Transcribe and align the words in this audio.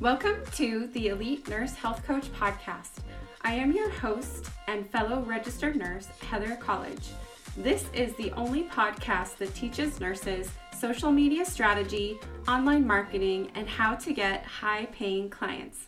Welcome 0.00 0.36
to 0.52 0.86
the 0.92 1.08
Elite 1.08 1.48
Nurse 1.48 1.74
Health 1.74 2.04
Coach 2.06 2.32
Podcast. 2.32 3.00
I 3.42 3.54
am 3.54 3.72
your 3.72 3.90
host 3.90 4.48
and 4.68 4.88
fellow 4.88 5.22
registered 5.22 5.74
nurse, 5.74 6.06
Heather 6.20 6.54
College. 6.54 7.08
This 7.56 7.86
is 7.92 8.14
the 8.14 8.30
only 8.34 8.62
podcast 8.62 9.38
that 9.38 9.52
teaches 9.56 9.98
nurses 9.98 10.52
social 10.78 11.10
media 11.10 11.44
strategy, 11.44 12.16
online 12.46 12.86
marketing, 12.86 13.50
and 13.56 13.68
how 13.68 13.96
to 13.96 14.12
get 14.12 14.44
high 14.44 14.86
paying 14.92 15.30
clients. 15.30 15.86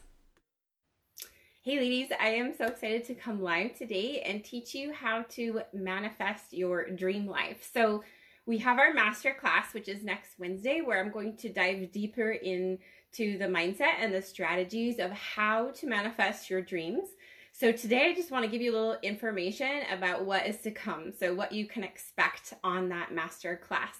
Hey, 1.62 1.78
ladies, 1.78 2.08
I 2.18 2.30
am 2.30 2.52
so 2.52 2.64
excited 2.64 3.04
to 3.04 3.14
come 3.14 3.40
live 3.40 3.78
today 3.78 4.22
and 4.26 4.42
teach 4.42 4.74
you 4.74 4.92
how 4.92 5.22
to 5.30 5.60
manifest 5.72 6.52
your 6.52 6.90
dream 6.90 7.28
life. 7.28 7.70
So, 7.72 8.02
we 8.46 8.58
have 8.58 8.80
our 8.80 8.92
master 8.92 9.36
class, 9.38 9.72
which 9.72 9.86
is 9.86 10.02
next 10.02 10.38
Wednesday, 10.38 10.80
where 10.80 10.98
I'm 10.98 11.12
going 11.12 11.36
to 11.36 11.52
dive 11.52 11.92
deeper 11.92 12.32
in 12.32 12.78
to 13.12 13.38
the 13.38 13.46
mindset 13.46 13.94
and 13.98 14.14
the 14.14 14.22
strategies 14.22 14.98
of 14.98 15.10
how 15.10 15.70
to 15.72 15.86
manifest 15.86 16.50
your 16.50 16.62
dreams. 16.62 17.08
So, 17.52 17.72
today 17.72 18.10
I 18.10 18.14
just 18.14 18.30
want 18.30 18.44
to 18.44 18.50
give 18.50 18.62
you 18.62 18.72
a 18.72 18.76
little 18.76 18.96
information 19.02 19.82
about 19.92 20.24
what 20.24 20.46
is 20.46 20.58
to 20.58 20.70
come. 20.70 21.12
So, 21.18 21.34
what 21.34 21.52
you 21.52 21.66
can 21.66 21.82
expect 21.82 22.54
on 22.62 22.88
that 22.90 23.12
master 23.12 23.56
class. 23.56 23.96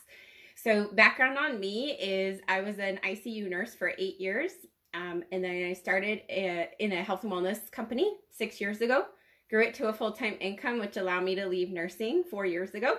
So, 0.55 0.89
background 0.93 1.39
on 1.39 1.59
me 1.59 1.93
is 1.93 2.41
I 2.49 2.61
was 2.61 2.79
an 2.79 3.01
ICU 3.05 3.49
nurse 3.51 3.75
for 3.75 3.93
eight 3.99 4.21
years. 4.21 4.53
Um, 4.95 5.23
and 5.31 5.43
then 5.45 5.67
I 5.67 5.73
started 5.73 6.23
a, 6.29 6.69
in 6.79 6.93
a 6.93 7.03
health 7.03 7.23
and 7.25 7.33
wellness 7.33 7.71
company 7.71 8.17
six 8.31 8.61
years 8.61 8.81
ago, 8.81 9.05
grew 9.49 9.63
it 9.63 9.75
to 9.75 9.89
a 9.89 9.93
full 9.93 10.13
time 10.13 10.37
income, 10.41 10.79
which 10.79 10.97
allowed 10.97 11.25
me 11.25 11.35
to 11.37 11.47
leave 11.47 11.71
nursing 11.71 12.25
four 12.25 12.47
years 12.47 12.75
ago 12.75 12.99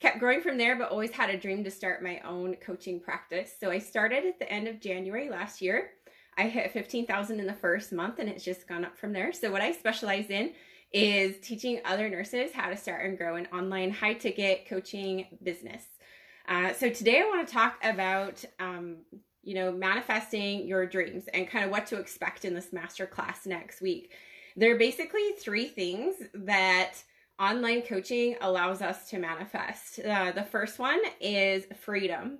kept 0.00 0.18
growing 0.18 0.40
from 0.40 0.56
there, 0.56 0.76
but 0.76 0.90
always 0.90 1.10
had 1.10 1.30
a 1.30 1.36
dream 1.36 1.62
to 1.64 1.70
start 1.70 2.02
my 2.02 2.20
own 2.20 2.56
coaching 2.56 3.00
practice. 3.00 3.52
So 3.60 3.70
I 3.70 3.78
started 3.78 4.24
at 4.24 4.38
the 4.38 4.50
end 4.50 4.66
of 4.66 4.80
January 4.80 5.28
last 5.28 5.60
year. 5.60 5.90
I 6.38 6.48
hit 6.48 6.72
15,000 6.72 7.38
in 7.38 7.46
the 7.46 7.52
first 7.52 7.92
month 7.92 8.18
and 8.18 8.28
it's 8.28 8.44
just 8.44 8.66
gone 8.66 8.84
up 8.84 8.96
from 8.96 9.12
there. 9.12 9.32
So 9.32 9.52
what 9.52 9.60
I 9.60 9.72
specialize 9.72 10.30
in 10.30 10.52
is 10.92 11.36
teaching 11.40 11.80
other 11.84 12.08
nurses 12.08 12.50
how 12.52 12.70
to 12.70 12.76
start 12.76 13.04
and 13.04 13.18
grow 13.18 13.36
an 13.36 13.46
online 13.52 13.90
high 13.90 14.14
ticket 14.14 14.66
coaching 14.66 15.26
business. 15.42 15.84
Uh, 16.48 16.72
so 16.72 16.88
today 16.88 17.20
I 17.20 17.28
want 17.28 17.46
to 17.46 17.52
talk 17.52 17.78
about, 17.84 18.42
um, 18.58 18.98
you 19.42 19.54
know, 19.54 19.70
manifesting 19.70 20.66
your 20.66 20.86
dreams 20.86 21.24
and 21.32 21.48
kind 21.48 21.64
of 21.64 21.70
what 21.70 21.86
to 21.88 21.98
expect 21.98 22.44
in 22.44 22.54
this 22.54 22.72
master 22.72 23.06
class 23.06 23.46
next 23.46 23.80
week. 23.82 24.12
There 24.56 24.74
are 24.74 24.78
basically 24.78 25.32
three 25.38 25.66
things 25.66 26.16
that 26.34 26.94
online 27.40 27.80
coaching 27.82 28.36
allows 28.42 28.82
us 28.82 29.08
to 29.08 29.18
manifest. 29.18 29.98
Uh, 30.00 30.30
the 30.30 30.42
first 30.42 30.78
one 30.78 31.00
is 31.20 31.64
freedom. 31.80 32.38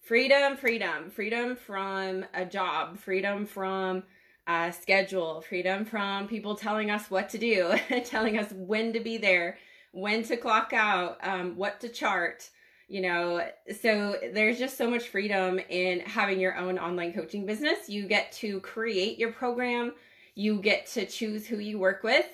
Freedom, 0.00 0.56
freedom, 0.56 1.10
freedom 1.10 1.54
from 1.54 2.24
a 2.32 2.44
job, 2.46 2.98
freedom 2.98 3.44
from 3.44 4.02
a 4.46 4.72
schedule, 4.72 5.42
freedom 5.42 5.84
from 5.84 6.26
people 6.26 6.56
telling 6.56 6.90
us 6.90 7.10
what 7.10 7.28
to 7.28 7.38
do, 7.38 7.74
telling 8.04 8.38
us 8.38 8.50
when 8.52 8.94
to 8.94 9.00
be 9.00 9.18
there, 9.18 9.58
when 9.92 10.22
to 10.24 10.38
clock 10.38 10.72
out, 10.72 11.18
um, 11.22 11.54
what 11.56 11.78
to 11.80 11.88
chart. 11.90 12.48
You 12.88 13.02
know, 13.02 13.46
so 13.80 14.16
there's 14.32 14.58
just 14.58 14.76
so 14.76 14.90
much 14.90 15.08
freedom 15.08 15.60
in 15.68 16.00
having 16.00 16.40
your 16.40 16.56
own 16.56 16.76
online 16.76 17.12
coaching 17.12 17.46
business. 17.46 17.88
You 17.88 18.08
get 18.08 18.32
to 18.32 18.58
create 18.60 19.18
your 19.18 19.32
program, 19.32 19.92
you 20.34 20.60
get 20.60 20.86
to 20.88 21.04
choose 21.04 21.46
who 21.46 21.58
you 21.58 21.78
work 21.78 22.02
with 22.02 22.26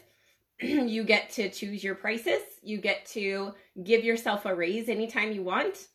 you 0.60 1.04
get 1.04 1.30
to 1.30 1.50
choose 1.50 1.84
your 1.84 1.94
prices. 1.94 2.40
You 2.62 2.78
get 2.78 3.06
to 3.06 3.52
give 3.82 4.04
yourself 4.04 4.46
a 4.46 4.54
raise 4.54 4.88
anytime 4.88 5.32
you 5.32 5.42
want. 5.42 5.88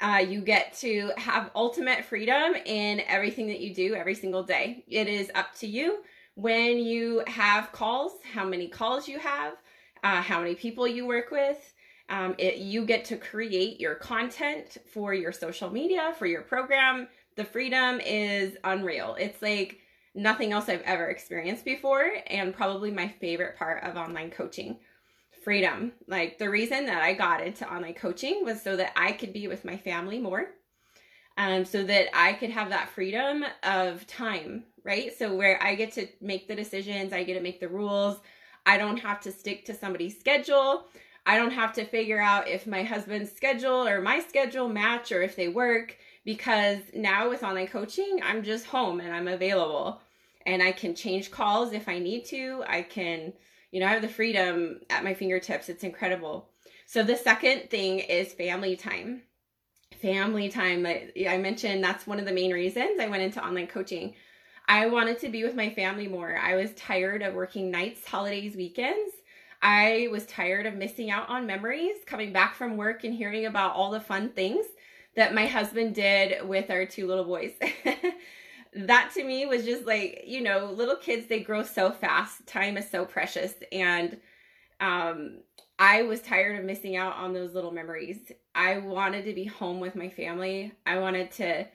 Uh, 0.00 0.24
you 0.26 0.40
get 0.40 0.72
to 0.72 1.12
have 1.18 1.50
ultimate 1.54 2.04
freedom 2.04 2.54
in 2.64 3.00
everything 3.00 3.48
that 3.48 3.60
you 3.60 3.74
do 3.74 3.94
every 3.94 4.14
single 4.14 4.42
day. 4.42 4.84
It 4.88 5.08
is 5.08 5.30
up 5.34 5.54
to 5.56 5.66
you 5.66 5.98
when 6.34 6.78
you 6.78 7.22
have 7.26 7.70
calls, 7.72 8.12
how 8.32 8.46
many 8.46 8.66
calls 8.66 9.06
you 9.06 9.18
have, 9.18 9.54
uh, 10.02 10.22
how 10.22 10.40
many 10.40 10.54
people 10.54 10.88
you 10.88 11.06
work 11.06 11.30
with. 11.30 11.74
Um, 12.08 12.34
it, 12.38 12.56
you 12.56 12.86
get 12.86 13.04
to 13.06 13.16
create 13.16 13.78
your 13.78 13.94
content 13.94 14.78
for 14.92 15.14
your 15.14 15.32
social 15.32 15.70
media, 15.70 16.14
for 16.18 16.26
your 16.26 16.42
program. 16.42 17.06
The 17.36 17.44
freedom 17.44 18.00
is 18.00 18.56
unreal. 18.64 19.16
It's 19.20 19.40
like 19.42 19.78
nothing 20.14 20.52
else 20.52 20.68
I've 20.68 20.82
ever 20.82 21.08
experienced 21.08 21.64
before, 21.64 22.10
and 22.26 22.54
probably 22.54 22.90
my 22.90 23.08
favorite 23.20 23.56
part 23.56 23.84
of 23.84 23.96
online 23.96 24.30
coaching 24.30 24.78
freedom. 25.42 25.92
Like 26.06 26.38
the 26.38 26.50
reason 26.50 26.86
that 26.86 27.02
I 27.02 27.14
got 27.14 27.44
into 27.44 27.72
online 27.72 27.94
coaching 27.94 28.44
was 28.44 28.62
so 28.62 28.76
that 28.76 28.92
I 28.96 29.12
could 29.12 29.32
be 29.32 29.48
with 29.48 29.64
my 29.64 29.76
family 29.76 30.18
more. 30.18 30.48
Um, 31.38 31.64
so 31.64 31.82
that 31.84 32.08
I 32.12 32.34
could 32.34 32.50
have 32.50 32.68
that 32.68 32.90
freedom 32.90 33.44
of 33.62 34.06
time, 34.06 34.64
right? 34.84 35.16
So 35.16 35.34
where 35.34 35.62
I 35.62 35.74
get 35.74 35.92
to 35.92 36.06
make 36.20 36.48
the 36.48 36.54
decisions, 36.54 37.14
I 37.14 37.22
get 37.22 37.34
to 37.34 37.40
make 37.40 37.60
the 37.60 37.68
rules. 37.68 38.18
I 38.66 38.76
don't 38.76 38.98
have 38.98 39.20
to 39.22 39.32
stick 39.32 39.64
to 39.66 39.74
somebody's 39.74 40.18
schedule. 40.18 40.84
I 41.24 41.36
don't 41.36 41.52
have 41.52 41.72
to 41.74 41.84
figure 41.84 42.20
out 42.20 42.48
if 42.48 42.66
my 42.66 42.82
husband's 42.82 43.32
schedule 43.32 43.86
or 43.86 44.02
my 44.02 44.20
schedule 44.20 44.68
match 44.68 45.12
or 45.12 45.22
if 45.22 45.36
they 45.36 45.48
work 45.48 45.96
because 46.24 46.80
now 46.94 47.28
with 47.30 47.42
online 47.42 47.66
coaching, 47.66 48.20
I'm 48.22 48.42
just 48.42 48.66
home 48.66 49.00
and 49.00 49.12
I'm 49.12 49.28
available 49.28 50.00
and 50.46 50.62
I 50.62 50.72
can 50.72 50.94
change 50.94 51.30
calls 51.30 51.72
if 51.72 51.88
I 51.88 51.98
need 51.98 52.24
to. 52.26 52.62
I 52.66 52.82
can, 52.82 53.32
you 53.70 53.80
know, 53.80 53.86
I 53.86 53.90
have 53.90 54.02
the 54.02 54.08
freedom 54.08 54.80
at 54.90 55.04
my 55.04 55.14
fingertips. 55.14 55.68
It's 55.68 55.84
incredible. 55.84 56.48
So 56.86 57.02
the 57.02 57.16
second 57.16 57.70
thing 57.70 58.00
is 58.00 58.32
family 58.32 58.76
time. 58.76 59.22
Family 60.00 60.48
time. 60.48 60.86
I 60.86 61.38
mentioned 61.38 61.84
that's 61.84 62.06
one 62.06 62.18
of 62.18 62.26
the 62.26 62.32
main 62.32 62.52
reasons 62.52 63.00
I 63.00 63.08
went 63.08 63.22
into 63.22 63.44
online 63.44 63.66
coaching. 63.66 64.14
I 64.68 64.86
wanted 64.86 65.18
to 65.20 65.28
be 65.28 65.42
with 65.42 65.54
my 65.54 65.70
family 65.70 66.06
more. 66.06 66.36
I 66.36 66.54
was 66.54 66.72
tired 66.74 67.22
of 67.22 67.34
working 67.34 67.70
nights, 67.70 68.06
holidays, 68.06 68.56
weekends. 68.56 69.12
I 69.62 70.08
was 70.10 70.26
tired 70.26 70.64
of 70.64 70.74
missing 70.74 71.10
out 71.10 71.28
on 71.28 71.46
memories, 71.46 71.96
coming 72.06 72.32
back 72.32 72.54
from 72.54 72.76
work 72.76 73.04
and 73.04 73.12
hearing 73.12 73.46
about 73.46 73.74
all 73.74 73.90
the 73.90 74.00
fun 74.00 74.30
things 74.30 74.64
that 75.16 75.34
my 75.34 75.46
husband 75.46 75.94
did 75.94 76.46
with 76.46 76.70
our 76.70 76.86
two 76.86 77.06
little 77.06 77.24
boys. 77.24 77.52
that 78.74 79.10
to 79.14 79.24
me 79.24 79.46
was 79.46 79.64
just 79.64 79.86
like, 79.86 80.24
you 80.26 80.40
know, 80.40 80.66
little 80.66 80.96
kids, 80.96 81.26
they 81.26 81.40
grow 81.40 81.62
so 81.62 81.90
fast. 81.90 82.46
Time 82.46 82.76
is 82.76 82.88
so 82.88 83.04
precious. 83.04 83.54
And 83.72 84.18
um, 84.80 85.38
I 85.78 86.02
was 86.02 86.20
tired 86.20 86.58
of 86.58 86.64
missing 86.64 86.96
out 86.96 87.16
on 87.16 87.32
those 87.32 87.54
little 87.54 87.72
memories. 87.72 88.18
I 88.54 88.78
wanted 88.78 89.24
to 89.24 89.34
be 89.34 89.44
home 89.44 89.80
with 89.80 89.96
my 89.96 90.08
family. 90.08 90.72
I 90.86 90.98
wanted 90.98 91.30
to 91.32 91.66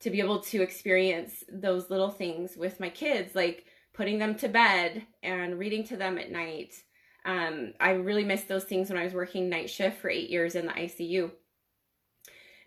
to 0.00 0.10
be 0.10 0.20
able 0.20 0.40
to 0.40 0.60
experience 0.60 1.44
those 1.50 1.88
little 1.88 2.10
things 2.10 2.58
with 2.58 2.78
my 2.78 2.90
kids, 2.90 3.34
like 3.34 3.64
putting 3.94 4.18
them 4.18 4.34
to 4.34 4.48
bed 4.48 5.02
and 5.22 5.58
reading 5.58 5.82
to 5.84 5.96
them 5.96 6.18
at 6.18 6.30
night. 6.30 6.74
Um, 7.24 7.72
I 7.80 7.92
really 7.92 8.24
missed 8.24 8.46
those 8.46 8.64
things 8.64 8.90
when 8.90 8.98
I 8.98 9.04
was 9.04 9.14
working 9.14 9.48
night 9.48 9.70
shift 9.70 9.98
for 9.98 10.10
eight 10.10 10.28
years 10.28 10.56
in 10.56 10.66
the 10.66 10.72
ICU 10.72 11.30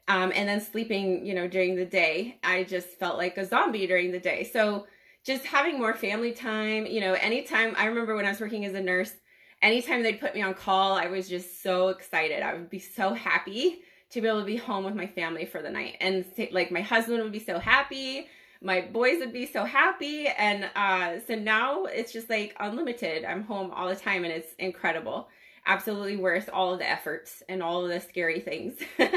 um, 0.08 0.32
and 0.36 0.48
then 0.48 0.62
sleeping, 0.62 1.26
you 1.26 1.34
know, 1.34 1.48
during 1.48 1.76
the 1.76 1.86
day. 1.86 2.40
I 2.44 2.64
just 2.64 2.88
felt 3.00 3.18
like 3.18 3.38
a 3.38 3.46
zombie 3.46 3.88
during 3.88 4.12
the 4.12 4.20
day. 4.20 4.50
So 4.52 4.88
just 5.24 5.46
having 5.46 5.78
more 5.78 5.94
family 5.94 6.32
time, 6.32 6.86
you 6.86 7.02
know, 7.02 7.14
anytime 7.14 7.74
I 7.78 7.86
remember 7.86 8.16
when 8.16 8.26
I 8.26 8.30
was 8.30 8.40
working 8.40 8.66
as 8.66 8.74
a 8.74 8.82
nurse, 8.82 9.14
anytime 9.62 10.04
they'd 10.04 10.22
put 10.22 10.36
me 10.36 10.42
on 10.42 10.54
call, 10.54 10.94
I 10.94 11.08
was 11.08 11.28
just 11.28 11.62
so 11.62 11.90
excited. 11.90 12.42
I 12.42 12.54
would 12.54 12.70
be 12.70 12.80
so 12.80 13.14
happy 13.14 13.82
to 14.12 14.22
be 14.22 14.28
able 14.28 14.40
to 14.40 14.46
be 14.46 14.56
home 14.56 14.86
with 14.86 14.96
my 14.96 15.08
family 15.08 15.46
for 15.46 15.62
the 15.62 15.70
night. 15.70 15.98
And 16.00 16.26
like 16.52 16.72
my 16.72 16.82
husband 16.82 17.22
would 17.22 17.34
be 17.34 17.40
so 17.40 17.60
happy, 17.60 18.28
my 18.62 18.82
boys 18.82 19.20
would 19.20 19.34
be 19.34 19.46
so 19.46 19.66
happy. 19.66 20.28
And 20.28 20.70
uh, 20.76 21.20
so 21.28 21.36
now 21.36 21.86
it's 21.86 22.14
just 22.14 22.30
like 22.30 22.56
unlimited. 22.60 23.26
I'm 23.26 23.44
home 23.44 23.72
all 23.72 23.90
the 23.90 23.96
time 23.96 24.24
and 24.24 24.34
it's 24.34 24.54
incredible. 24.58 25.28
Absolutely 25.66 26.16
worth 26.16 26.50
all 26.52 26.72
of 26.72 26.80
the 26.80 26.90
efforts 26.90 27.44
and 27.50 27.62
all 27.62 27.84
of 27.84 27.90
the 27.90 28.00
scary 28.00 28.40
things. 28.40 28.76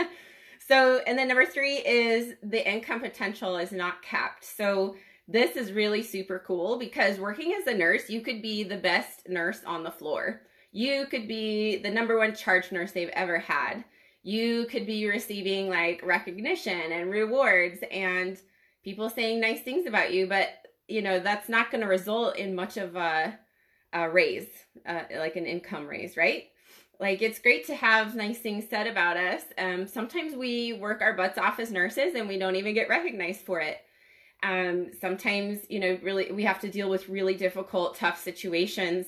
So, 0.71 1.01
and 1.05 1.19
then 1.19 1.27
number 1.27 1.47
three 1.47 1.79
is 1.79 2.35
the 2.45 2.71
income 2.71 3.01
potential 3.01 3.57
is 3.57 3.73
not 3.73 4.03
capped. 4.03 4.45
So, 4.45 4.95
this 5.27 5.57
is 5.57 5.73
really 5.73 6.03
super 6.03 6.43
cool 6.47 6.79
because 6.79 7.19
working 7.19 7.55
as 7.61 7.67
a 7.67 7.77
nurse, 7.77 8.09
you 8.09 8.21
could 8.21 8.41
be 8.41 8.63
the 8.63 8.77
best 8.77 9.29
nurse 9.29 9.61
on 9.67 9.83
the 9.83 9.91
floor. 9.91 10.43
You 10.71 11.07
could 11.07 11.27
be 11.27 11.77
the 11.77 11.91
number 11.91 12.17
one 12.17 12.35
charge 12.35 12.71
nurse 12.71 12.93
they've 12.93 13.09
ever 13.11 13.39
had. 13.39 13.85
You 14.23 14.67
could 14.67 14.87
be 14.87 15.09
receiving 15.09 15.69
like 15.69 16.03
recognition 16.05 16.93
and 16.93 17.11
rewards 17.11 17.79
and 17.91 18.39
people 18.85 19.11
saying 19.11 19.41
nice 19.41 19.63
things 19.63 19.87
about 19.87 20.13
you, 20.13 20.27
but 20.29 20.49
you 20.87 21.03
know, 21.03 21.19
that's 21.19 21.49
not 21.49 21.71
going 21.71 21.83
to 21.83 21.89
result 21.89 22.37
in 22.37 22.55
much 22.55 22.77
of 22.77 22.95
a, 22.95 23.39
a 23.93 24.09
raise, 24.09 24.49
uh, 24.87 25.03
like 25.17 25.37
an 25.37 25.47
income 25.47 25.87
raise, 25.87 26.17
right? 26.17 26.45
Like 27.01 27.23
it's 27.23 27.39
great 27.39 27.67
to 27.67 27.75
have 27.75 28.15
nice 28.15 28.39
things 28.39 28.69
said 28.69 28.87
about 28.87 29.17
us. 29.17 29.43
Um, 29.57 29.87
sometimes 29.87 30.35
we 30.35 30.75
work 30.75 31.01
our 31.01 31.15
butts 31.15 31.39
off 31.39 31.59
as 31.59 31.73
nurses 31.73 32.15
and 32.15 32.29
we 32.29 32.39
don't 32.39 32.57
even 32.57 32.75
get 32.75 32.91
recognized 32.91 33.41
for 33.41 33.61
it. 33.61 33.79
Um, 34.43 34.89
sometimes, 35.01 35.61
you 35.69 35.81
know, 35.81 35.99
really 36.03 36.31
we 36.31 36.45
have 36.45 36.61
to 36.61 36.71
deal 36.71 36.91
with 36.91 37.09
really 37.09 37.35
difficult, 37.35 37.97
tough 37.97 38.21
situations 38.21 39.07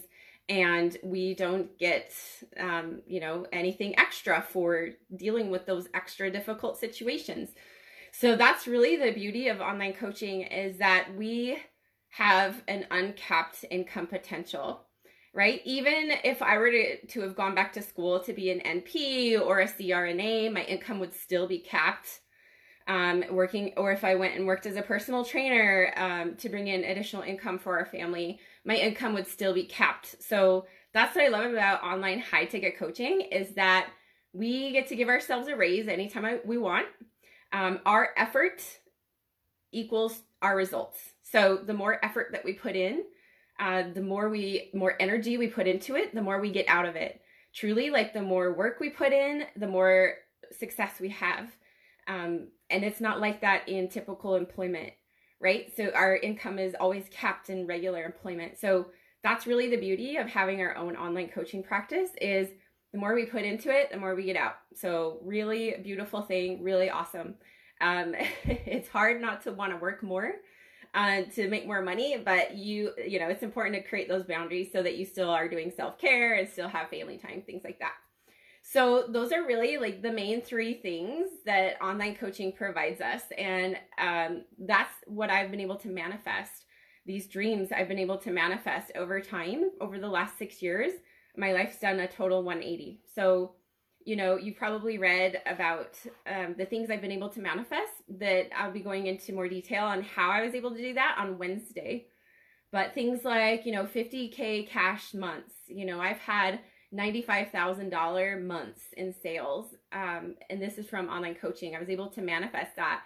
and 0.49 0.97
we 1.03 1.35
don't 1.35 1.79
get, 1.79 2.13
um, 2.59 3.03
you 3.07 3.21
know, 3.21 3.47
anything 3.53 3.99
extra 3.99 4.43
for 4.43 4.89
dealing 5.15 5.51
with 5.51 5.67
those 5.67 5.87
extra 5.95 6.31
difficult 6.31 6.79
situations. 6.79 7.51
So 8.13 8.37
that's 8.37 8.67
really 8.67 8.97
the 8.97 9.13
beauty 9.13 9.49
of 9.49 9.61
online 9.61 9.95
coaching 9.95 10.43
is 10.43 10.79
that 10.79 11.15
we 11.17 11.59
have 12.11 12.63
an 12.69 12.87
uncapped 12.91 13.65
income 13.71 14.07
potential, 14.07 14.83
right? 15.35 15.63
Even 15.65 16.13
if 16.25 16.43
I 16.43 16.59
were 16.59 16.71
to, 16.71 17.07
to 17.07 17.21
have 17.23 17.37
gone 17.37 17.55
back 17.55 17.73
to 17.75 17.83
school 17.83 18.21
to 18.21 18.33
be 18.33 18.51
an 18.51 18.61
NP 18.61 19.41
or 19.41 19.61
a 19.61 19.67
CRNA, 19.67 20.53
my 20.53 20.63
income 20.65 21.01
would 21.01 21.15
still 21.15 21.47
be 21.47 21.59
capped. 21.59 22.21
Um, 22.89 23.23
working, 23.31 23.75
or 23.77 23.93
if 23.93 24.03
I 24.03 24.17
went 24.17 24.35
and 24.35 24.45
worked 24.45 24.67
as 24.67 24.75
a 24.75 24.83
personal 24.83 25.25
trainer 25.25 25.93
um, 25.97 26.35
to 26.39 26.49
bring 26.49 26.67
in 26.67 26.83
additional 26.83 27.23
income 27.23 27.61
for 27.61 27.79
our 27.79 27.87
family, 27.87 28.41
my 28.65 28.75
income 28.75 29.15
would 29.15 29.29
still 29.29 29.55
be 29.55 29.65
capped. 29.65 30.21
So 30.21 30.67
that's 30.93 31.15
what 31.15 31.25
I 31.25 31.29
love 31.29 31.51
about 31.51 31.85
online 31.85 32.19
high 32.19 32.45
ticket 32.45 32.77
coaching 32.77 33.21
is 33.21 33.55
that 33.55 33.89
we 34.33 34.73
get 34.73 34.89
to 34.89 34.97
give 34.97 35.09
ourselves 35.09 35.47
a 35.47 35.57
raise 35.57 35.87
anytime 35.87 36.41
we 36.45 36.59
want. 36.59 36.87
Um, 37.53 37.81
our 37.87 38.11
effort 38.17 38.63
equals 39.71 40.23
our 40.41 40.57
results. 40.57 40.99
So 41.23 41.61
the 41.65 41.75
more 41.75 42.05
effort 42.05 42.31
that 42.33 42.45
we 42.45 42.53
put 42.53 42.77
in, 42.77 43.05
uh, 43.63 43.85
the 43.95 44.03
more 44.03 44.29
we 44.29 44.71
more 44.75 44.97
energy 44.99 45.39
we 45.39 45.47
put 45.47 45.69
into 45.69 45.95
it, 45.95 46.13
the 46.13 46.21
more 46.21 46.41
we 46.41 46.51
get 46.51 46.69
out 46.69 46.85
of 46.85 46.97
it. 46.97 47.21
Truly, 47.55 47.91
like 47.91 48.13
the 48.13 48.21
more 48.21 48.53
work 48.53 48.81
we 48.81 48.91
put 48.91 49.13
in, 49.13 49.45
the 49.57 49.69
more 49.69 50.15
success 50.59 50.95
we 51.01 51.11
have. 51.11 51.49
Um, 52.09 52.49
and 52.71 52.85
it's 52.85 53.01
not 53.01 53.21
like 53.21 53.41
that 53.43 53.69
in 53.69 53.89
typical 53.89 54.35
employment, 54.35 54.93
right? 55.41 55.71
So 55.77 55.93
our 55.95 56.17
income 56.17 56.59
is 56.59 56.75
always 56.75 57.05
capped 57.13 57.51
in 57.51 57.69
regular 57.69 58.03
employment. 58.03 58.59
So 58.59 58.87
that's 59.23 59.47
really 59.47 59.71
the 59.71 59.77
beauty 59.77 60.17
of 60.17 60.27
having 60.27 60.61
our 60.61 60.75
own 60.77 60.97
online 60.97 61.29
coaching 61.29 61.63
practice 61.63 62.11
is 62.21 62.49
the 62.91 62.99
more 62.99 63.15
we 63.15 63.27
put 63.27 63.45
into 63.45 63.71
it, 63.71 63.93
the 63.93 63.99
more 63.99 64.17
we 64.17 64.25
get 64.25 64.37
out. 64.37 64.55
So 64.75 65.21
really 65.23 65.77
beautiful 65.85 66.23
thing, 66.23 66.65
really 66.65 66.91
awesome. 66.91 67.37
Um, 67.81 68.17
it's 68.45 68.89
hard 68.89 69.21
not 69.21 69.43
to 69.43 69.53
want 69.53 69.73
to 69.73 69.79
work 69.79 70.03
more 70.03 70.33
uh, 70.95 71.23
to 71.35 71.49
make 71.49 71.67
more 71.67 71.81
money, 71.81 72.21
but 72.23 72.57
you, 72.57 72.93
you 73.07 73.19
know, 73.19 73.29
it's 73.29 73.43
important 73.43 73.75
to 73.77 73.89
create 73.89 74.09
those 74.09 74.25
boundaries 74.25 74.69
so 74.73 74.83
that 74.83 74.97
you 74.97 75.07
still 75.07 75.31
are 75.31 75.49
doing 75.49 75.73
self 75.75 75.99
care 75.99 76.35
and 76.35 76.49
still 76.49 76.69
have 76.69 76.91
family 76.91 77.17
time, 77.17 77.43
things 77.43 77.63
like 77.65 77.79
that. 77.79 77.95
So 78.63 79.07
those 79.09 79.33
are 79.33 79.47
really 79.47 79.79
like 79.79 80.03
the 80.03 80.13
main 80.13 80.43
three 80.43 80.75
things 80.75 81.29
that 81.47 81.83
online 81.83 82.15
coaching 82.15 82.53
provides 82.53 83.01
us, 83.01 83.23
and 83.37 83.77
um, 83.99 84.45
that's 84.59 84.95
what 85.07 85.31
I've 85.31 85.51
been 85.51 85.61
able 85.61 85.77
to 85.77 85.89
manifest. 85.89 86.67
These 87.05 87.27
dreams 87.27 87.73
I've 87.73 87.89
been 87.89 87.99
able 87.99 88.19
to 88.19 88.31
manifest 88.31 88.93
over 88.95 89.21
time, 89.21 89.71
over 89.81 89.99
the 89.99 90.09
last 90.09 90.39
six 90.39 90.63
years. 90.63 90.93
My 91.37 91.53
life's 91.53 91.81
done 91.81 91.99
a 92.01 92.07
total 92.07 92.43
180. 92.43 93.01
So 93.15 93.55
you 94.05 94.17
know, 94.17 94.37
you 94.37 94.55
probably 94.55 94.99
read 94.99 95.41
about 95.47 95.97
um, 96.27 96.55
the 96.59 96.65
things 96.65 96.91
I've 96.91 97.01
been 97.01 97.13
able 97.13 97.29
to 97.31 97.41
manifest 97.41 97.93
that 98.19 98.49
I'll 98.57 98.73
be 98.73 98.81
going 98.81 99.07
into 99.07 99.33
more 99.33 99.49
detail 99.49 99.85
on 99.85 100.03
how 100.03 100.31
I 100.31 100.45
was 100.45 100.55
able 100.55 100.71
to 100.71 100.81
do 100.81 100.95
that 100.95 101.17
on 101.19 101.39
Wednesday. 101.39 102.07
But 102.71 102.95
things 102.95 103.25
like, 103.25 103.67
you 103.67 103.73
know, 103.73 103.85
50K 103.85 104.69
cash 104.69 105.13
months, 105.13 105.55
you 105.67 105.85
know, 105.85 106.01
I've 106.01 106.19
had 106.19 106.61
$95,000 106.95 108.43
months 108.43 108.83
in 108.97 109.15
sales. 109.23 109.75
Um, 109.93 110.37
and 110.49 110.61
this 110.61 110.79
is 110.79 110.89
from 110.89 111.09
online 111.09 111.35
coaching. 111.35 111.77
I 111.77 111.81
was 111.81 111.91
able 111.91 112.09
to 112.11 112.23
manifest 112.23 112.77
that. 112.77 113.03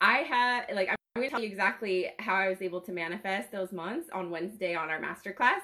I 0.00 0.18
had, 0.18 0.66
like, 0.74 0.88
I'm 0.88 0.96
going 1.16 1.28
to 1.28 1.30
tell 1.30 1.40
you 1.40 1.48
exactly 1.48 2.10
how 2.18 2.34
I 2.34 2.48
was 2.48 2.62
able 2.62 2.80
to 2.82 2.92
manifest 2.92 3.50
those 3.50 3.72
months 3.72 4.08
on 4.12 4.30
Wednesday 4.30 4.74
on 4.74 4.90
our 4.90 5.00
masterclass 5.00 5.60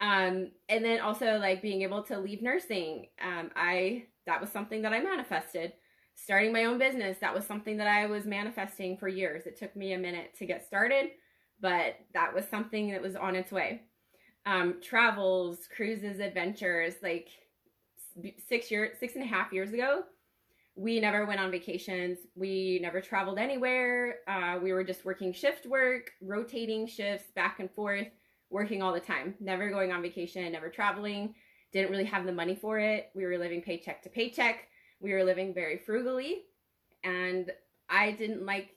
um 0.00 0.50
and 0.68 0.84
then 0.84 1.00
also 1.00 1.38
like 1.38 1.62
being 1.62 1.82
able 1.82 2.02
to 2.02 2.18
leave 2.18 2.42
nursing 2.42 3.06
um 3.22 3.50
i 3.56 4.04
that 4.26 4.40
was 4.40 4.50
something 4.50 4.82
that 4.82 4.92
i 4.92 5.00
manifested 5.00 5.72
starting 6.16 6.52
my 6.52 6.64
own 6.64 6.78
business 6.78 7.18
that 7.20 7.34
was 7.34 7.46
something 7.46 7.76
that 7.76 7.86
i 7.86 8.06
was 8.06 8.24
manifesting 8.24 8.96
for 8.96 9.06
years. 9.08 9.46
It 9.46 9.58
took 9.58 9.76
me 9.76 9.92
a 9.92 9.98
minute 9.98 10.34
to 10.38 10.46
get 10.46 10.66
started 10.66 11.10
but 11.60 11.96
that 12.12 12.34
was 12.34 12.44
something 12.48 12.90
that 12.90 13.00
was 13.00 13.16
on 13.16 13.36
its 13.36 13.52
way. 13.52 13.82
Um 14.44 14.80
travels 14.82 15.68
cruises 15.74 16.20
adventures 16.20 16.94
like 17.02 17.28
six 18.48 18.70
years 18.70 18.98
six 18.98 19.14
and 19.14 19.24
a 19.24 19.26
half 19.26 19.52
years 19.52 19.72
ago 19.72 20.04
we 20.76 21.00
never 21.00 21.24
went 21.24 21.40
on 21.40 21.50
vacations. 21.50 22.18
We 22.34 22.78
never 22.82 23.00
traveled 23.00 23.38
anywhere. 23.38 24.16
Uh, 24.28 24.58
we 24.62 24.74
were 24.74 24.84
just 24.84 25.06
working 25.06 25.32
shift 25.32 25.64
work 25.64 26.12
rotating 26.20 26.86
shifts 26.86 27.30
back 27.34 27.60
and 27.60 27.70
forth 27.70 28.08
working 28.50 28.82
all 28.82 28.92
the 28.92 29.00
time, 29.00 29.34
never 29.40 29.70
going 29.70 29.90
on 29.90 30.02
vacation, 30.02 30.52
never 30.52 30.68
traveling, 30.68 31.34
didn't 31.72 31.90
really 31.90 32.04
have 32.04 32.26
the 32.26 32.32
money 32.32 32.54
for 32.54 32.78
it. 32.78 33.10
We 33.14 33.24
were 33.24 33.38
living 33.38 33.62
paycheck 33.62 34.02
to 34.02 34.08
paycheck. 34.08 34.68
We 35.00 35.12
were 35.12 35.24
living 35.24 35.54
very 35.54 35.78
frugally. 35.78 36.42
And 37.04 37.50
I 37.88 38.12
didn't 38.12 38.44
like 38.44 38.70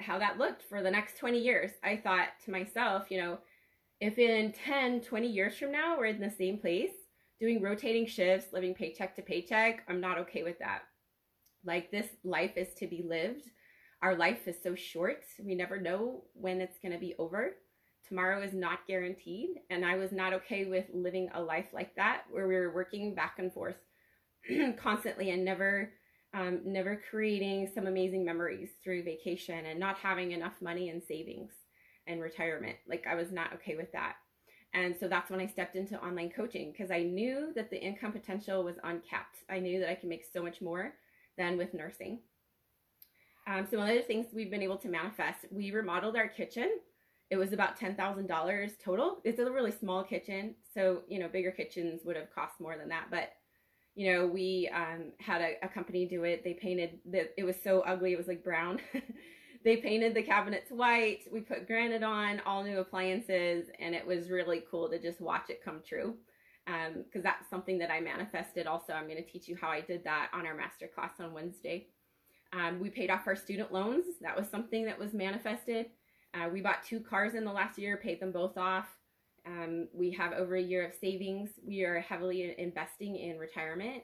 how 0.00 0.18
that 0.18 0.38
looked 0.38 0.62
for 0.62 0.82
the 0.82 0.90
next 0.90 1.18
20 1.18 1.38
years. 1.38 1.72
I 1.82 1.96
thought 1.96 2.28
to 2.44 2.50
myself, 2.50 3.10
you 3.10 3.20
know, 3.20 3.38
if 4.00 4.18
in 4.18 4.52
10, 4.52 5.00
20 5.00 5.26
years 5.26 5.56
from 5.56 5.72
now 5.72 5.98
we're 5.98 6.06
in 6.06 6.20
the 6.20 6.30
same 6.30 6.58
place, 6.58 6.92
doing 7.40 7.60
rotating 7.60 8.06
shifts, 8.06 8.52
living 8.52 8.74
paycheck 8.74 9.14
to 9.16 9.22
paycheck, 9.22 9.82
I'm 9.88 10.00
not 10.00 10.18
okay 10.18 10.42
with 10.42 10.58
that. 10.60 10.82
Like 11.64 11.90
this 11.90 12.06
life 12.24 12.56
is 12.56 12.72
to 12.74 12.86
be 12.86 13.02
lived. 13.02 13.50
Our 14.02 14.14
life 14.14 14.46
is 14.46 14.56
so 14.62 14.76
short. 14.76 15.24
We 15.44 15.56
never 15.56 15.80
know 15.80 16.22
when 16.34 16.60
it's 16.60 16.78
going 16.78 16.92
to 16.92 16.98
be 16.98 17.16
over. 17.18 17.56
Tomorrow 18.06 18.42
is 18.42 18.54
not 18.54 18.86
guaranteed, 18.86 19.50
and 19.68 19.84
I 19.84 19.96
was 19.96 20.12
not 20.12 20.32
okay 20.32 20.64
with 20.64 20.86
living 20.94 21.28
a 21.34 21.42
life 21.42 21.66
like 21.74 21.94
that 21.96 22.22
where 22.30 22.48
we 22.48 22.54
were 22.54 22.72
working 22.72 23.14
back 23.14 23.34
and 23.38 23.52
forth 23.52 23.76
constantly 24.78 25.30
and 25.30 25.44
never 25.44 25.92
um, 26.34 26.60
never 26.64 27.00
creating 27.10 27.70
some 27.74 27.86
amazing 27.86 28.22
memories 28.24 28.68
through 28.84 29.02
vacation 29.02 29.64
and 29.64 29.80
not 29.80 29.96
having 29.96 30.32
enough 30.32 30.52
money 30.60 30.90
and 30.90 31.02
savings 31.02 31.52
and 32.06 32.20
retirement. 32.20 32.76
Like 32.86 33.06
I 33.08 33.14
was 33.14 33.32
not 33.32 33.54
okay 33.54 33.76
with 33.76 33.90
that. 33.92 34.16
And 34.74 34.94
so 35.00 35.08
that's 35.08 35.30
when 35.30 35.40
I 35.40 35.46
stepped 35.46 35.74
into 35.74 36.02
online 36.04 36.30
coaching 36.30 36.70
because 36.70 36.90
I 36.90 37.02
knew 37.02 37.52
that 37.54 37.70
the 37.70 37.82
income 37.82 38.12
potential 38.12 38.62
was 38.62 38.76
uncapped. 38.84 39.38
I 39.48 39.58
knew 39.58 39.80
that 39.80 39.90
I 39.90 39.94
could 39.94 40.10
make 40.10 40.24
so 40.30 40.42
much 40.42 40.60
more 40.60 40.92
than 41.38 41.56
with 41.56 41.72
nursing. 41.72 42.20
Um, 43.46 43.66
some 43.70 43.80
other 43.80 44.02
things 44.02 44.26
we've 44.34 44.50
been 44.50 44.62
able 44.62 44.76
to 44.76 44.88
manifest. 44.88 45.46
We 45.50 45.70
remodeled 45.70 46.16
our 46.16 46.28
kitchen 46.28 46.68
it 47.30 47.36
was 47.36 47.52
about 47.52 47.78
$10,000 47.78 48.70
total. 48.82 49.20
It's 49.22 49.38
a 49.38 49.50
really 49.50 49.72
small 49.72 50.02
kitchen. 50.02 50.54
So, 50.72 51.02
you 51.08 51.18
know, 51.18 51.28
bigger 51.28 51.50
kitchens 51.50 52.00
would 52.04 52.16
have 52.16 52.34
cost 52.34 52.60
more 52.60 52.76
than 52.78 52.88
that. 52.88 53.08
But, 53.10 53.32
you 53.98 54.14
know, 54.14 54.28
we 54.28 54.70
um, 54.72 55.10
had 55.18 55.40
a, 55.40 55.56
a, 55.64 55.68
company 55.68 56.06
do 56.06 56.22
it. 56.22 56.44
They 56.44 56.54
painted 56.54 57.00
the, 57.04 57.36
it 57.36 57.42
was 57.42 57.56
so 57.64 57.80
ugly. 57.80 58.12
It 58.12 58.16
was 58.16 58.28
like 58.28 58.44
brown. 58.44 58.78
they 59.64 59.78
painted 59.78 60.14
the 60.14 60.22
cabinets 60.22 60.70
white. 60.70 61.22
We 61.32 61.40
put 61.40 61.66
granite 61.66 62.04
on, 62.04 62.40
all 62.46 62.62
new 62.62 62.78
appliances. 62.78 63.66
And 63.80 63.96
it 63.96 64.06
was 64.06 64.30
really 64.30 64.62
cool 64.70 64.88
to 64.88 65.02
just 65.02 65.20
watch 65.20 65.50
it 65.50 65.64
come 65.64 65.80
true. 65.84 66.14
Because 66.64 67.16
um, 67.16 67.22
that's 67.24 67.50
something 67.50 67.76
that 67.78 67.90
I 67.90 67.98
manifested 67.98 68.68
also. 68.68 68.92
I'm 68.92 69.08
going 69.08 69.16
to 69.16 69.28
teach 69.28 69.48
you 69.48 69.56
how 69.60 69.68
I 69.68 69.80
did 69.80 70.04
that 70.04 70.30
on 70.32 70.46
our 70.46 70.54
master 70.54 70.88
class 70.94 71.14
on 71.18 71.32
Wednesday. 71.32 71.88
Um, 72.52 72.78
we 72.78 72.90
paid 72.90 73.10
off 73.10 73.26
our 73.26 73.34
student 73.34 73.72
loans. 73.72 74.04
That 74.20 74.36
was 74.36 74.46
something 74.48 74.84
that 74.84 74.98
was 75.00 75.12
manifested. 75.12 75.86
Uh, 76.34 76.48
we 76.52 76.60
bought 76.60 76.84
two 76.84 77.00
cars 77.00 77.34
in 77.34 77.44
the 77.44 77.52
last 77.52 77.80
year, 77.80 77.96
paid 77.96 78.20
them 78.20 78.30
both 78.30 78.56
off. 78.56 78.86
Um, 79.48 79.88
we 79.94 80.10
have 80.12 80.32
over 80.32 80.56
a 80.56 80.62
year 80.62 80.86
of 80.86 80.92
savings. 81.00 81.50
We 81.66 81.82
are 81.84 82.00
heavily 82.00 82.54
investing 82.58 83.16
in 83.16 83.38
retirement. 83.38 84.02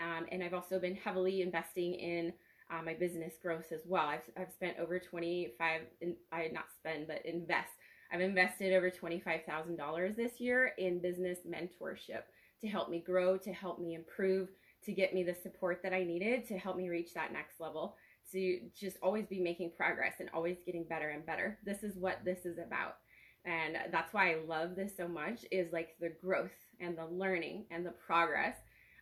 Um, 0.00 0.26
and 0.32 0.42
I've 0.42 0.54
also 0.54 0.80
been 0.80 0.96
heavily 0.96 1.42
investing 1.42 1.94
in 1.94 2.32
uh, 2.70 2.82
my 2.82 2.94
business 2.94 3.34
growth 3.40 3.72
as 3.72 3.82
well. 3.86 4.06
I've, 4.06 4.28
I've 4.36 4.52
spent 4.52 4.78
over 4.78 4.98
25, 4.98 5.82
in, 6.00 6.16
I 6.32 6.48
not 6.52 6.66
spend, 6.76 7.06
but 7.06 7.24
invest. 7.24 7.70
I've 8.12 8.20
invested 8.20 8.72
over 8.72 8.90
$25,000 8.90 10.16
this 10.16 10.40
year 10.40 10.72
in 10.78 11.00
business 11.00 11.38
mentorship 11.46 12.22
to 12.60 12.68
help 12.68 12.88
me 12.88 13.00
grow, 13.00 13.36
to 13.38 13.52
help 13.52 13.78
me 13.78 13.94
improve, 13.94 14.48
to 14.84 14.92
get 14.92 15.14
me 15.14 15.22
the 15.22 15.34
support 15.34 15.80
that 15.82 15.92
I 15.92 16.02
needed 16.02 16.46
to 16.48 16.58
help 16.58 16.76
me 16.76 16.88
reach 16.88 17.14
that 17.14 17.32
next 17.32 17.60
level 17.60 17.96
to 18.32 18.60
just 18.78 18.96
always 19.02 19.26
be 19.26 19.40
making 19.40 19.72
progress 19.76 20.14
and 20.20 20.30
always 20.32 20.58
getting 20.64 20.84
better 20.84 21.10
and 21.10 21.24
better. 21.26 21.58
This 21.64 21.82
is 21.82 21.96
what 21.96 22.24
this 22.24 22.44
is 22.44 22.58
about. 22.58 22.96
And 23.44 23.76
that's 23.90 24.12
why 24.12 24.32
I 24.32 24.38
love 24.46 24.76
this 24.76 24.96
so 24.96 25.08
much 25.08 25.44
is 25.50 25.72
like 25.72 25.96
the 26.00 26.12
growth 26.22 26.50
and 26.80 26.96
the 26.96 27.06
learning 27.06 27.64
and 27.70 27.84
the 27.84 27.90
progress. 27.92 28.56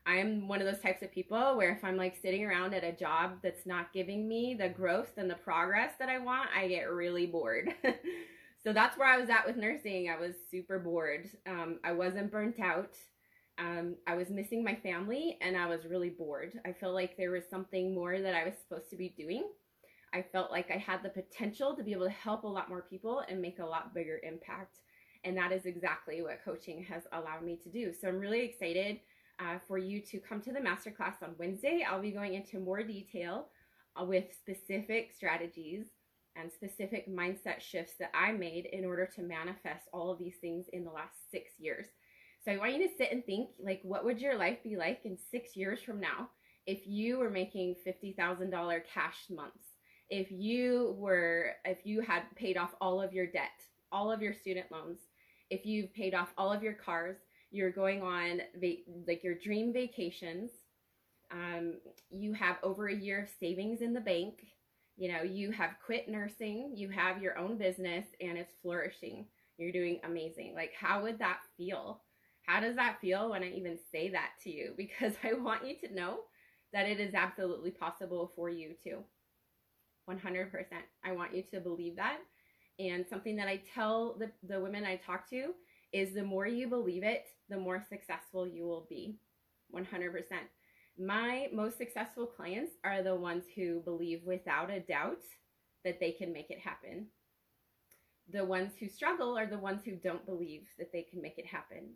I 0.06 0.16
am 0.16 0.48
one 0.48 0.60
of 0.60 0.66
those 0.66 0.80
types 0.80 1.02
of 1.02 1.12
people 1.12 1.56
where 1.56 1.72
if 1.72 1.84
I'm 1.84 1.96
like 1.96 2.16
sitting 2.16 2.44
around 2.44 2.72
at 2.72 2.84
a 2.84 2.92
job 2.92 3.38
that's 3.42 3.66
not 3.66 3.92
giving 3.92 4.28
me 4.28 4.54
the 4.58 4.68
growth 4.68 5.18
and 5.18 5.28
the 5.28 5.34
progress 5.34 5.92
that 5.98 6.08
I 6.08 6.18
want, 6.18 6.48
I 6.56 6.68
get 6.68 6.90
really 6.90 7.26
bored. 7.26 7.74
so 8.64 8.72
that's 8.72 8.96
where 8.96 9.08
I 9.08 9.18
was 9.18 9.28
at 9.28 9.46
with 9.46 9.56
nursing. 9.56 10.08
I 10.08 10.18
was 10.18 10.34
super 10.50 10.78
bored. 10.78 11.28
Um, 11.46 11.78
I 11.84 11.92
wasn't 11.92 12.30
burnt 12.30 12.58
out 12.60 12.94
um, 13.58 13.96
I 14.06 14.14
was 14.14 14.30
missing 14.30 14.62
my 14.62 14.76
family 14.76 15.36
and 15.40 15.56
I 15.56 15.66
was 15.66 15.84
really 15.84 16.10
bored. 16.10 16.58
I 16.64 16.72
felt 16.72 16.94
like 16.94 17.16
there 17.16 17.32
was 17.32 17.42
something 17.50 17.94
more 17.94 18.18
that 18.20 18.34
I 18.34 18.44
was 18.44 18.54
supposed 18.62 18.88
to 18.90 18.96
be 18.96 19.08
doing. 19.08 19.44
I 20.14 20.22
felt 20.22 20.50
like 20.50 20.70
I 20.70 20.78
had 20.78 21.02
the 21.02 21.10
potential 21.10 21.76
to 21.76 21.82
be 21.82 21.92
able 21.92 22.06
to 22.06 22.10
help 22.10 22.44
a 22.44 22.48
lot 22.48 22.68
more 22.68 22.86
people 22.88 23.22
and 23.28 23.40
make 23.40 23.58
a 23.58 23.66
lot 23.66 23.94
bigger 23.94 24.20
impact. 24.22 24.80
And 25.24 25.36
that 25.36 25.52
is 25.52 25.66
exactly 25.66 26.22
what 26.22 26.44
coaching 26.44 26.84
has 26.84 27.02
allowed 27.12 27.42
me 27.42 27.58
to 27.62 27.70
do. 27.70 27.92
So 27.92 28.08
I'm 28.08 28.18
really 28.18 28.44
excited 28.44 29.00
uh, 29.40 29.58
for 29.66 29.78
you 29.78 30.00
to 30.00 30.18
come 30.18 30.40
to 30.42 30.52
the 30.52 30.60
masterclass 30.60 31.22
on 31.22 31.34
Wednesday. 31.38 31.84
I'll 31.88 32.00
be 32.02 32.10
going 32.10 32.34
into 32.34 32.58
more 32.58 32.82
detail 32.82 33.48
with 34.00 34.24
specific 34.32 35.12
strategies 35.12 35.86
and 36.36 36.52
specific 36.52 37.08
mindset 37.08 37.60
shifts 37.60 37.94
that 37.98 38.10
I 38.14 38.32
made 38.32 38.66
in 38.66 38.84
order 38.84 39.08
to 39.16 39.22
manifest 39.22 39.88
all 39.92 40.10
of 40.10 40.18
these 40.18 40.36
things 40.40 40.66
in 40.72 40.84
the 40.84 40.90
last 40.90 41.30
six 41.30 41.50
years. 41.58 41.86
So 42.44 42.52
I 42.52 42.58
want 42.58 42.74
you 42.74 42.88
to 42.88 42.94
sit 42.96 43.10
and 43.10 43.24
think 43.24 43.50
like, 43.60 43.80
what 43.82 44.04
would 44.04 44.20
your 44.20 44.36
life 44.36 44.62
be 44.62 44.76
like 44.76 45.00
in 45.04 45.18
six 45.30 45.56
years 45.56 45.82
from 45.82 46.00
now 46.00 46.30
if 46.66 46.86
you 46.86 47.18
were 47.18 47.30
making 47.30 47.74
$50,000 47.86 48.80
cash 48.92 49.16
months? 49.30 49.67
If 50.10 50.30
you 50.30 50.94
were, 50.98 51.52
if 51.64 51.84
you 51.84 52.00
had 52.00 52.22
paid 52.34 52.56
off 52.56 52.74
all 52.80 53.00
of 53.00 53.12
your 53.12 53.26
debt, 53.26 53.50
all 53.92 54.10
of 54.10 54.22
your 54.22 54.32
student 54.34 54.70
loans, 54.72 54.98
if 55.50 55.66
you've 55.66 55.92
paid 55.94 56.14
off 56.14 56.32
all 56.36 56.52
of 56.52 56.62
your 56.62 56.74
cars, 56.74 57.16
you're 57.50 57.70
going 57.70 58.02
on 58.02 58.40
va- 58.60 58.82
like 59.06 59.24
your 59.24 59.34
dream 59.34 59.72
vacations, 59.72 60.50
um, 61.30 61.74
you 62.10 62.32
have 62.32 62.56
over 62.62 62.88
a 62.88 62.94
year 62.94 63.22
of 63.22 63.28
savings 63.40 63.80
in 63.82 63.92
the 63.92 64.00
bank, 64.00 64.46
you 64.96 65.12
know, 65.12 65.22
you 65.22 65.52
have 65.52 65.76
quit 65.84 66.08
nursing, 66.08 66.72
you 66.74 66.88
have 66.88 67.22
your 67.22 67.38
own 67.38 67.56
business, 67.56 68.06
and 68.20 68.36
it's 68.36 68.54
flourishing. 68.62 69.26
You're 69.56 69.72
doing 69.72 70.00
amazing. 70.04 70.54
Like, 70.54 70.72
how 70.78 71.02
would 71.02 71.18
that 71.18 71.38
feel? 71.56 72.02
How 72.42 72.60
does 72.60 72.76
that 72.76 73.00
feel 73.00 73.30
when 73.30 73.42
I 73.42 73.50
even 73.50 73.78
say 73.92 74.08
that 74.10 74.30
to 74.44 74.50
you? 74.50 74.72
Because 74.76 75.14
I 75.22 75.34
want 75.34 75.66
you 75.66 75.76
to 75.86 75.94
know 75.94 76.20
that 76.72 76.88
it 76.88 76.98
is 77.00 77.14
absolutely 77.14 77.70
possible 77.70 78.32
for 78.34 78.48
you 78.50 78.74
too. 78.82 79.04
100%. 80.08 80.50
I 81.04 81.12
want 81.12 81.34
you 81.34 81.42
to 81.52 81.60
believe 81.60 81.96
that. 81.96 82.18
And 82.78 83.04
something 83.08 83.36
that 83.36 83.48
I 83.48 83.62
tell 83.74 84.16
the, 84.18 84.30
the 84.46 84.60
women 84.60 84.84
I 84.84 84.96
talk 84.96 85.28
to 85.30 85.52
is 85.92 86.14
the 86.14 86.22
more 86.22 86.46
you 86.46 86.68
believe 86.68 87.02
it, 87.02 87.24
the 87.48 87.58
more 87.58 87.84
successful 87.88 88.46
you 88.46 88.66
will 88.66 88.86
be. 88.88 89.16
100%. 89.74 90.12
My 90.98 91.48
most 91.52 91.78
successful 91.78 92.26
clients 92.26 92.72
are 92.84 93.02
the 93.02 93.14
ones 93.14 93.44
who 93.54 93.80
believe 93.80 94.20
without 94.24 94.70
a 94.70 94.80
doubt 94.80 95.22
that 95.84 96.00
they 96.00 96.12
can 96.12 96.32
make 96.32 96.50
it 96.50 96.58
happen. 96.58 97.06
The 98.30 98.44
ones 98.44 98.72
who 98.78 98.88
struggle 98.88 99.38
are 99.38 99.46
the 99.46 99.58
ones 99.58 99.82
who 99.84 99.96
don't 99.96 100.26
believe 100.26 100.66
that 100.78 100.92
they 100.92 101.02
can 101.02 101.22
make 101.22 101.38
it 101.38 101.46
happen. 101.46 101.94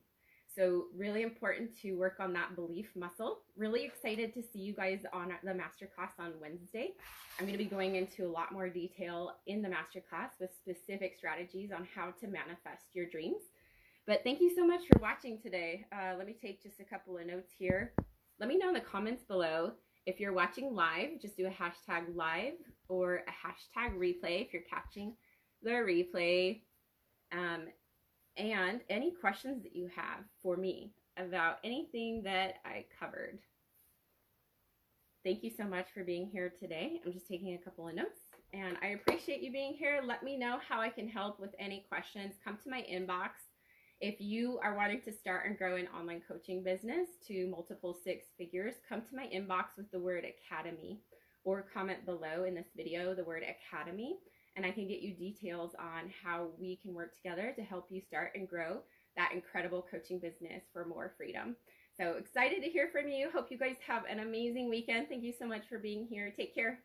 So, 0.55 0.85
really 0.95 1.23
important 1.23 1.71
to 1.81 1.93
work 1.93 2.17
on 2.21 2.33
that 2.35 2.55
belief 2.55 2.91
muscle. 2.95 3.39
Really 3.57 3.85
excited 3.85 4.35
to 4.35 4.43
see 4.43 4.59
you 4.59 4.75
guys 4.75 5.01
on 5.13 5.33
the 5.43 5.53
masterclass 5.53 6.19
on 6.19 6.33
Wednesday. 6.41 6.91
I'm 7.39 7.47
going 7.47 7.57
to 7.57 7.65
be 7.65 7.71
going 7.71 7.97
into 7.97 8.27
a 8.27 8.31
lot 8.31 8.53
more 8.53 8.69
detail 8.69 9.37
in 9.47 9.63
the 9.63 9.69
masterclass 9.69 10.39
with 10.39 10.51
specific 10.55 11.15
strategies 11.17 11.71
on 11.73 11.89
how 11.95 12.11
to 12.21 12.27
manifest 12.27 12.85
your 12.93 13.07
dreams. 13.07 13.43
But 14.07 14.23
thank 14.25 14.41
you 14.41 14.55
so 14.55 14.67
much 14.67 14.83
for 14.93 15.01
watching 15.01 15.39
today. 15.41 15.87
Uh, 15.93 16.17
let 16.19 16.27
me 16.27 16.35
take 16.41 16.63
just 16.63 16.81
a 16.81 16.85
couple 16.85 17.17
of 17.17 17.27
notes 17.27 17.53
here. 17.57 17.93
Let 18.39 18.49
me 18.49 18.59
know 18.59 18.69
in 18.69 18.75
the 18.75 18.81
comments 18.81 19.23
below 19.23 19.73
if 20.05 20.19
you're 20.19 20.33
watching 20.33 20.75
live, 20.75 21.21
just 21.21 21.37
do 21.37 21.47
a 21.47 21.51
hashtag 21.51 22.15
live 22.15 22.55
or 22.89 23.23
a 23.29 23.31
hashtag 23.31 23.97
replay 23.97 24.45
if 24.45 24.53
you're 24.53 24.63
catching 24.69 25.15
the 25.63 25.71
replay. 25.71 26.61
Um, 27.31 27.69
and 28.37 28.81
any 28.89 29.13
questions 29.21 29.63
that 29.63 29.77
you 29.77 29.89
have 29.95 30.25
for 30.43 30.57
me 30.57 30.93
about 31.17 31.59
anything 31.65 32.23
that 32.25 32.55
I 32.65 32.87
covered. 32.99 33.39
Thank 35.25 35.45
you 35.45 35.51
so 35.57 35.65
much 35.65 35.87
for 35.95 36.03
being 36.03 36.27
here 36.27 36.53
today. 36.59 37.01
I'm 37.05 37.13
just 37.13 37.29
taking 37.29 37.55
a 37.55 37.65
couple 37.65 37.87
of 37.87 37.95
notes 37.95 38.21
and 38.53 38.77
I 38.83 38.89
appreciate 38.89 39.43
you 39.43 39.53
being 39.53 39.75
here. 39.75 40.01
Let 40.05 40.23
me 40.23 40.37
know 40.37 40.59
how 40.67 40.81
I 40.81 40.89
can 40.89 41.09
help 41.09 41.39
with 41.39 41.55
any 41.59 41.87
questions. 41.89 42.35
Come 42.45 42.59
to 42.65 42.71
my 42.71 42.85
inbox. 42.93 43.31
If 44.01 44.21
you 44.21 44.59
are 44.65 44.77
wanting 44.77 45.01
to 45.03 45.13
start 45.13 45.47
and 45.47 45.57
grow 45.57 45.77
an 45.77 45.87
online 45.97 46.23
coaching 46.27 46.65
business 46.65 47.09
to 47.29 47.47
multiple 47.47 47.97
six 48.03 48.27
figures, 48.37 48.75
come 48.89 49.03
to 49.03 49.17
my 49.17 49.29
inbox 49.33 49.77
with 49.77 49.91
the 49.93 50.01
word 50.01 50.25
academy 50.25 51.01
or 51.45 51.67
comment 51.73 52.05
below 52.05 52.45
in 52.45 52.55
this 52.55 52.71
video 52.77 53.15
the 53.15 53.25
word 53.25 53.43
academy 53.43 54.17
and 54.57 54.67
I 54.67 54.71
can 54.71 54.87
get 54.87 55.01
you 55.01 55.15
details 55.15 55.75
on 55.79 56.11
how 56.23 56.49
we 56.59 56.77
can 56.77 56.95
work 56.95 57.15
together 57.15 57.53
to 57.57 57.63
help 57.63 57.87
you 57.91 58.01
start 58.01 58.33
and 58.35 58.49
grow 58.49 58.81
that 59.17 59.33
incredible 59.33 59.87
coaching 59.91 60.19
business 60.19 60.63
for 60.73 60.85
more 60.85 61.13
freedom. 61.17 61.57
So 61.97 62.15
excited 62.15 62.63
to 62.63 62.71
hear 62.71 62.89
from 62.91 63.09
you. 63.09 63.31
Hope 63.31 63.51
you 63.51 63.59
guys 63.59 63.77
have 63.87 64.05
an 64.09 64.21
amazing 64.21 64.71
weekend. 64.71 65.09
Thank 65.09 65.23
you 65.23 65.33
so 65.39 65.47
much 65.47 65.63
for 65.69 65.79
being 65.79 66.07
here. 66.07 66.33
Take 66.37 66.55
care. 66.55 66.81